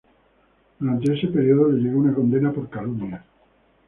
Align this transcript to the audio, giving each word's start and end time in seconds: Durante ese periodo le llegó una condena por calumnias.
Durante 0.79 1.13
ese 1.13 1.27
periodo 1.27 1.67
le 1.69 1.81
llegó 1.83 1.99
una 1.99 2.15
condena 2.15 2.51
por 2.51 2.67
calumnias. 2.71 3.23